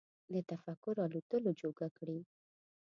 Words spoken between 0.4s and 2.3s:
تفکر الوتلو جوګه کړي